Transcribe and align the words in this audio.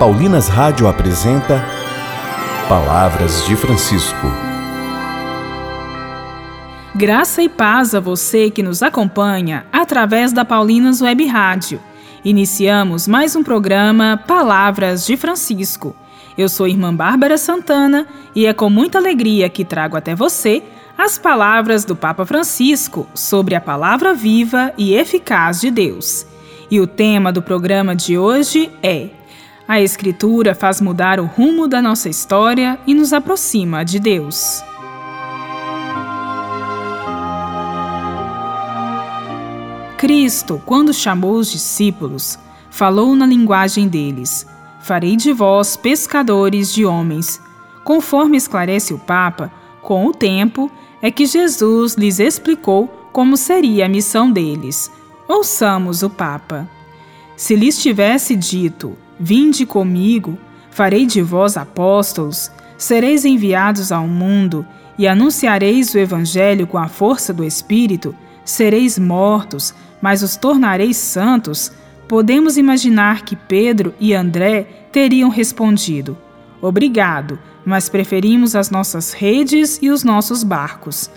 Paulinas 0.00 0.48
Rádio 0.48 0.88
apresenta 0.88 1.62
Palavras 2.66 3.44
de 3.44 3.54
Francisco. 3.54 4.28
Graça 6.94 7.42
e 7.42 7.50
paz 7.50 7.94
a 7.94 8.00
você 8.00 8.50
que 8.50 8.62
nos 8.62 8.82
acompanha 8.82 9.66
através 9.70 10.32
da 10.32 10.42
Paulinas 10.42 11.02
Web 11.02 11.26
Rádio. 11.26 11.82
Iniciamos 12.24 13.06
mais 13.06 13.36
um 13.36 13.44
programa 13.44 14.18
Palavras 14.26 15.04
de 15.04 15.18
Francisco. 15.18 15.94
Eu 16.38 16.48
sou 16.48 16.66
irmã 16.66 16.94
Bárbara 16.94 17.36
Santana 17.36 18.06
e 18.34 18.46
é 18.46 18.54
com 18.54 18.70
muita 18.70 18.96
alegria 18.96 19.50
que 19.50 19.66
trago 19.66 19.98
até 19.98 20.14
você 20.14 20.62
as 20.96 21.18
palavras 21.18 21.84
do 21.84 21.94
Papa 21.94 22.24
Francisco 22.24 23.06
sobre 23.12 23.54
a 23.54 23.60
palavra 23.60 24.14
viva 24.14 24.72
e 24.78 24.94
eficaz 24.94 25.60
de 25.60 25.70
Deus. 25.70 26.26
E 26.70 26.80
o 26.80 26.86
tema 26.86 27.30
do 27.30 27.42
programa 27.42 27.94
de 27.94 28.16
hoje 28.16 28.70
é: 28.82 29.19
A 29.70 29.80
Escritura 29.80 30.52
faz 30.52 30.80
mudar 30.80 31.20
o 31.20 31.26
rumo 31.26 31.68
da 31.68 31.80
nossa 31.80 32.08
história 32.08 32.76
e 32.88 32.92
nos 32.92 33.12
aproxima 33.12 33.84
de 33.84 34.00
Deus. 34.00 34.64
Cristo, 39.96 40.60
quando 40.66 40.92
chamou 40.92 41.34
os 41.34 41.52
discípulos, 41.52 42.36
falou 42.68 43.14
na 43.14 43.24
linguagem 43.24 43.86
deles: 43.86 44.44
Farei 44.80 45.14
de 45.14 45.32
vós 45.32 45.76
pescadores 45.76 46.74
de 46.74 46.84
homens. 46.84 47.40
Conforme 47.84 48.36
esclarece 48.36 48.92
o 48.92 48.98
Papa, 48.98 49.52
com 49.80 50.04
o 50.04 50.12
tempo 50.12 50.68
é 51.00 51.12
que 51.12 51.26
Jesus 51.26 51.94
lhes 51.94 52.18
explicou 52.18 52.88
como 53.12 53.36
seria 53.36 53.86
a 53.86 53.88
missão 53.88 54.32
deles 54.32 54.90
Ouçamos 55.28 56.02
o 56.02 56.10
Papa. 56.10 56.68
Se 57.36 57.54
lhes 57.54 57.80
tivesse 57.80 58.34
dito: 58.34 58.98
Vinde 59.22 59.66
comigo, 59.66 60.38
farei 60.70 61.04
de 61.04 61.20
vós 61.20 61.58
apóstolos, 61.58 62.50
sereis 62.78 63.26
enviados 63.26 63.92
ao 63.92 64.08
mundo 64.08 64.66
e 64.98 65.06
anunciareis 65.06 65.92
o 65.92 65.98
Evangelho 65.98 66.66
com 66.66 66.78
a 66.78 66.88
força 66.88 67.30
do 67.30 67.44
Espírito, 67.44 68.14
sereis 68.46 68.98
mortos, 68.98 69.74
mas 70.00 70.22
os 70.22 70.36
tornareis 70.36 70.96
santos, 70.96 71.70
podemos 72.08 72.56
imaginar 72.56 73.22
que 73.22 73.36
Pedro 73.36 73.94
e 74.00 74.14
André 74.14 74.86
teriam 74.90 75.28
respondido: 75.28 76.16
Obrigado, 76.62 77.38
mas 77.62 77.90
preferimos 77.90 78.56
as 78.56 78.70
nossas 78.70 79.12
redes 79.12 79.78
e 79.82 79.90
os 79.90 80.02
nossos 80.02 80.42
barcos. 80.42 81.10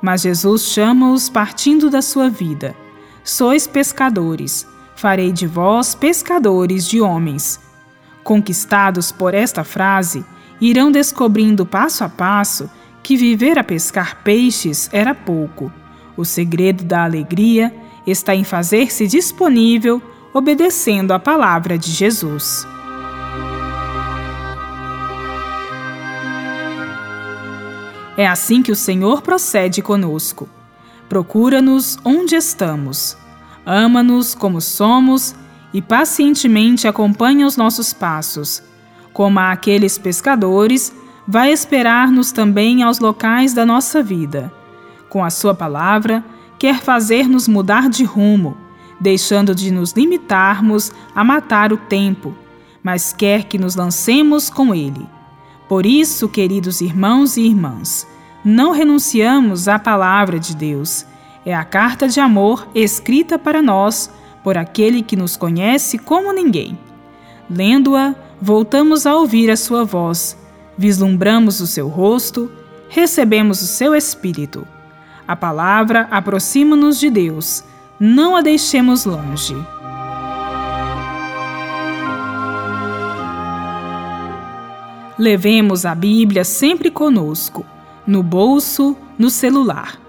Mas 0.00 0.22
Jesus 0.22 0.62
chama-os 0.62 1.28
partindo 1.28 1.90
da 1.90 2.00
sua 2.00 2.30
vida. 2.30 2.72
Sois 3.24 3.66
pescadores, 3.66 4.64
farei 4.98 5.30
de 5.30 5.46
vós 5.46 5.94
pescadores 5.94 6.84
de 6.88 7.00
homens. 7.00 7.60
Conquistados 8.24 9.12
por 9.12 9.32
esta 9.32 9.62
frase, 9.62 10.24
irão 10.60 10.90
descobrindo 10.90 11.64
passo 11.64 12.02
a 12.02 12.08
passo 12.08 12.68
que 13.00 13.16
viver 13.16 13.60
a 13.60 13.62
pescar 13.62 14.24
peixes 14.24 14.90
era 14.92 15.14
pouco. 15.14 15.72
O 16.16 16.24
segredo 16.24 16.82
da 16.82 17.04
alegria 17.04 17.72
está 18.04 18.34
em 18.34 18.42
fazer-se 18.42 19.06
disponível 19.06 20.02
obedecendo 20.34 21.12
à 21.12 21.18
palavra 21.20 21.78
de 21.78 21.92
Jesus. 21.92 22.66
É 28.16 28.26
assim 28.26 28.64
que 28.64 28.72
o 28.72 28.76
Senhor 28.76 29.22
procede 29.22 29.80
conosco. 29.80 30.48
Procura-nos 31.08 31.96
onde 32.04 32.34
estamos, 32.34 33.16
ama-nos 33.68 34.34
como 34.34 34.62
somos 34.62 35.34
e 35.74 35.82
pacientemente 35.82 36.88
acompanha 36.88 37.46
os 37.46 37.58
nossos 37.58 37.92
passos. 37.92 38.62
Como 39.12 39.38
aqueles 39.38 39.98
pescadores, 39.98 40.90
vai 41.26 41.52
esperar-nos 41.52 42.32
também 42.32 42.82
aos 42.82 42.98
locais 42.98 43.52
da 43.52 43.66
nossa 43.66 44.02
vida. 44.02 44.50
Com 45.10 45.22
a 45.22 45.28
Sua 45.28 45.54
palavra, 45.54 46.24
quer 46.58 46.80
fazer-nos 46.80 47.46
mudar 47.46 47.90
de 47.90 48.04
rumo, 48.04 48.56
deixando 48.98 49.54
de 49.54 49.70
nos 49.70 49.92
limitarmos 49.92 50.90
a 51.14 51.22
matar 51.22 51.70
o 51.70 51.76
tempo, 51.76 52.34
mas 52.82 53.12
quer 53.12 53.44
que 53.44 53.58
nos 53.58 53.76
lancemos 53.76 54.48
com 54.48 54.74
Ele. 54.74 55.06
Por 55.68 55.84
isso, 55.84 56.26
queridos 56.26 56.80
irmãos 56.80 57.36
e 57.36 57.42
irmãs, 57.42 58.06
não 58.42 58.72
renunciamos 58.72 59.68
à 59.68 59.78
palavra 59.78 60.38
de 60.38 60.56
Deus. 60.56 61.04
É 61.44 61.54
a 61.54 61.64
carta 61.64 62.08
de 62.08 62.20
amor 62.20 62.68
escrita 62.74 63.38
para 63.38 63.62
nós 63.62 64.10
por 64.42 64.56
aquele 64.56 65.02
que 65.02 65.16
nos 65.16 65.36
conhece 65.36 65.98
como 65.98 66.32
ninguém. 66.32 66.78
Lendo-a, 67.50 68.14
voltamos 68.40 69.06
a 69.06 69.16
ouvir 69.16 69.50
a 69.50 69.56
sua 69.56 69.84
voz, 69.84 70.36
vislumbramos 70.76 71.60
o 71.60 71.66
seu 71.66 71.88
rosto, 71.88 72.50
recebemos 72.88 73.62
o 73.62 73.66
seu 73.66 73.94
espírito. 73.94 74.66
A 75.26 75.34
palavra 75.34 76.08
aproxima-nos 76.10 76.98
de 76.98 77.10
Deus, 77.10 77.64
não 77.98 78.36
a 78.36 78.42
deixemos 78.42 79.04
longe. 79.04 79.56
Levemos 85.18 85.84
a 85.84 85.94
Bíblia 85.94 86.44
sempre 86.44 86.90
conosco 86.90 87.66
no 88.08 88.22
bolso, 88.22 88.96
no 89.18 89.28
celular. 89.28 90.00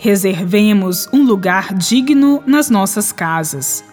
Reservemos 0.00 1.08
um 1.12 1.24
lugar 1.24 1.74
digno 1.74 2.40
nas 2.46 2.70
nossas 2.70 3.10
casas. 3.10 3.84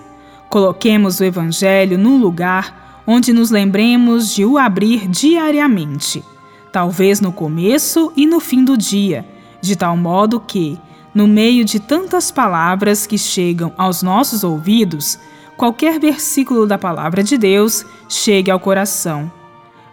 Coloquemos 0.47 1.19
o 1.19 1.23
Evangelho 1.23 1.97
num 1.97 2.19
lugar 2.19 3.01
onde 3.07 3.33
nos 3.33 3.49
lembremos 3.49 4.33
de 4.33 4.45
o 4.45 4.59
abrir 4.59 5.07
diariamente, 5.07 6.23
talvez 6.71 7.19
no 7.19 7.31
começo 7.31 8.13
e 8.15 8.27
no 8.27 8.39
fim 8.39 8.63
do 8.63 8.77
dia, 8.77 9.25
de 9.59 9.75
tal 9.75 9.97
modo 9.97 10.39
que, 10.39 10.79
no 11.11 11.27
meio 11.27 11.65
de 11.65 11.79
tantas 11.79 12.29
palavras 12.29 13.07
que 13.07 13.17
chegam 13.17 13.73
aos 13.75 14.03
nossos 14.03 14.43
ouvidos, 14.43 15.17
qualquer 15.57 15.99
versículo 15.99 16.67
da 16.67 16.77
palavra 16.77 17.23
de 17.23 17.35
Deus 17.35 17.83
chegue 18.07 18.51
ao 18.51 18.59
coração. 18.59 19.31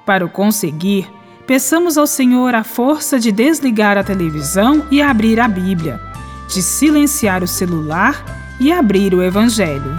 Para 0.05 0.27
o 0.27 0.29
conseguir, 0.29 1.11
peçamos 1.47 1.99
ao 1.99 2.07
Senhor 2.07 2.55
a 2.55 2.65
força 2.65 3.19
de 3.19 3.33
desligar 3.33 3.97
a 3.97 4.05
televisão 4.05 4.87
e 4.91 5.03
abrir 5.03 5.41
a 5.41 5.49
Bíblia, 5.49 6.01
de 6.49 6.63
silenciar 6.63 7.43
o 7.43 7.49
celular 7.49 8.25
e 8.61 8.73
abrir 8.73 9.15
o 9.15 9.23
Evangelho. 9.23 9.97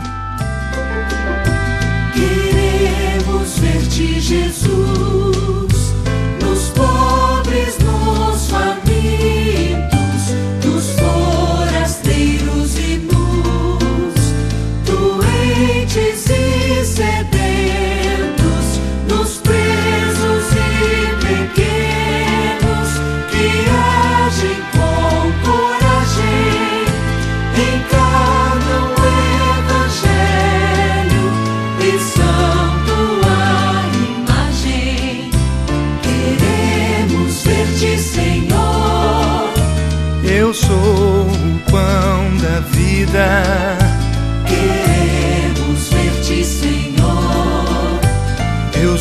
Queremos 2.14 3.58
ver-te, 3.58 4.20
Jesus. 4.20 5.73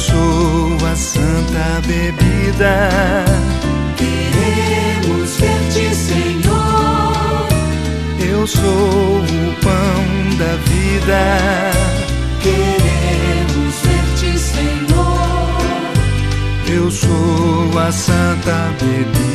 Sou 0.03 0.77
a 0.85 0.97
santa 0.97 1.81
bebida. 1.87 2.91
Queremos 3.97 5.37
ver-te, 5.37 5.95
Senhor. 5.95 7.49
Eu 8.19 8.47
sou 8.47 9.21
o 9.21 9.55
pão 9.63 10.37
da 10.39 10.57
vida. 10.71 11.23
Queremos 12.43 13.75
ver-te, 13.85 14.39
Senhor. 14.39 15.63
Eu 16.67 16.91
sou 16.91 17.79
a 17.79 17.93
santa 17.93 18.75
bebida. 18.81 19.33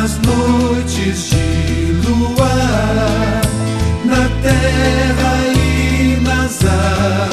nas 0.00 0.18
noites 0.20 1.28
de 1.28 1.92
luar, 2.08 3.42
na 4.02 4.28
terra 4.40 5.32
e 5.54 6.16
nas 6.22 6.64
águas. 6.64 7.29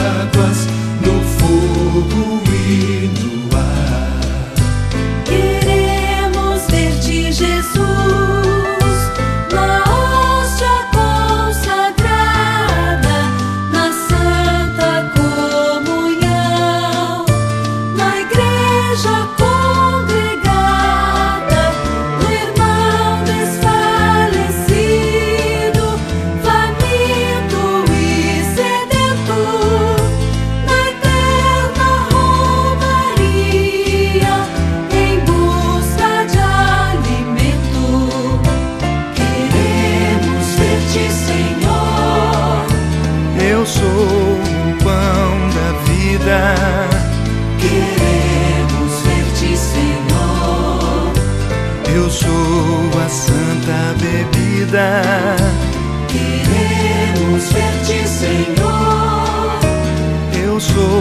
eu 60.57 60.61
sou. 60.61 60.96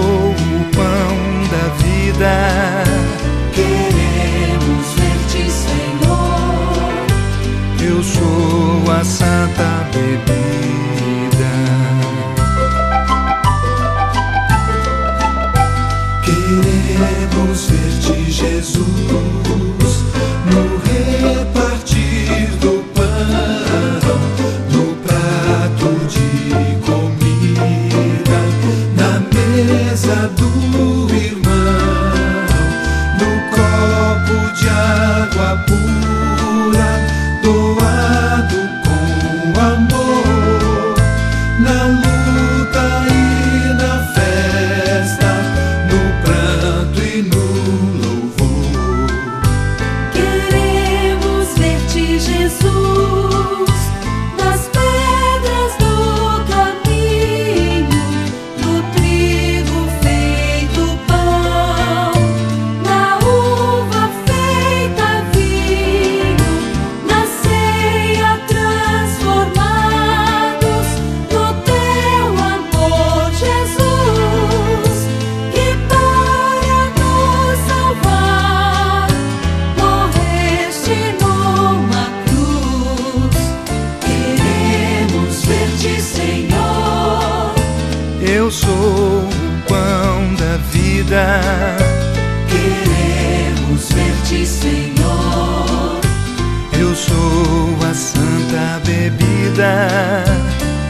vida. 99.57 100.25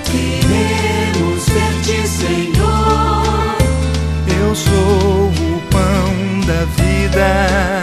Queremos 0.04 1.48
ver-te, 1.48 2.08
Senhor. 2.08 3.56
Eu 4.40 4.54
sou 4.54 5.28
o 5.28 5.62
pão 5.70 6.40
da 6.46 6.64
vida. 6.82 7.82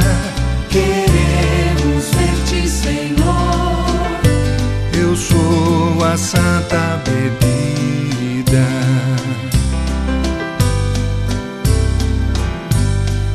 Queremos 0.70 2.10
ver-te, 2.16 2.70
Senhor. 2.70 3.86
Eu 4.94 5.16
sou 5.16 6.04
a 6.04 6.18
santa 6.18 7.02
bebida. 7.06 8.68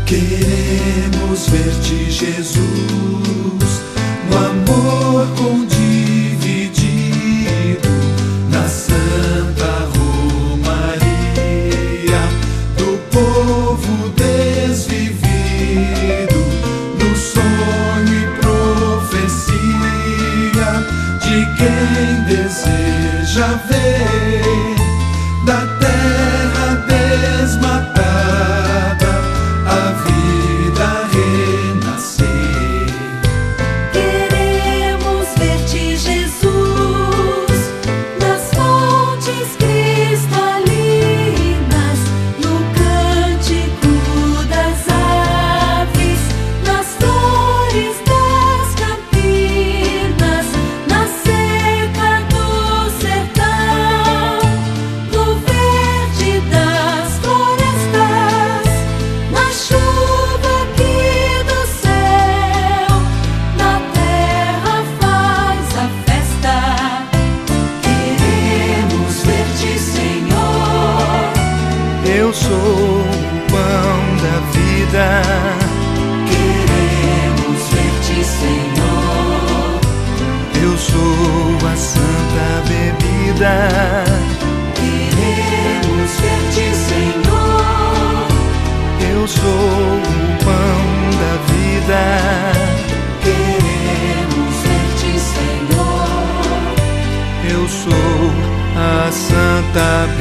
Queremos 0.05 1.49
ver-te, 1.49 2.11
Jesus. 2.11 3.68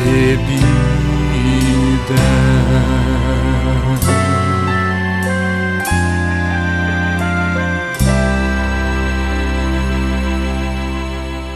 bebida. 0.07 0.67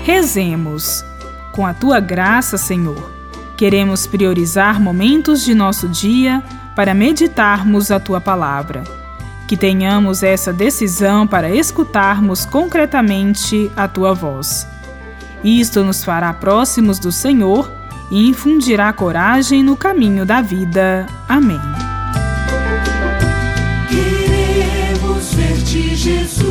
Rezemos. 0.03 1.05
Com 1.51 1.65
a 1.65 1.73
tua 1.73 1.99
graça, 1.99 2.57
Senhor, 2.57 3.11
queremos 3.57 4.07
priorizar 4.07 4.79
momentos 4.79 5.43
de 5.43 5.53
nosso 5.53 5.89
dia 5.89 6.41
para 6.75 6.93
meditarmos 6.93 7.91
a 7.91 7.99
tua 7.99 8.21
palavra. 8.21 8.83
Que 9.47 9.57
tenhamos 9.57 10.23
essa 10.23 10.53
decisão 10.53 11.27
para 11.27 11.53
escutarmos 11.53 12.45
concretamente 12.45 13.69
a 13.75 13.85
tua 13.85 14.13
voz. 14.13 14.65
Isto 15.43 15.83
nos 15.83 16.05
fará 16.05 16.33
próximos 16.33 16.99
do 16.99 17.11
Senhor 17.11 17.80
e 18.11 18.27
infundirá 18.27 18.91
coragem 18.91 19.63
no 19.63 19.77
caminho 19.77 20.25
da 20.25 20.41
vida. 20.41 21.07
Amém. 21.27 21.61
Queremos 23.89 25.33
ver-te, 25.33 25.95
Jesus, 25.95 26.50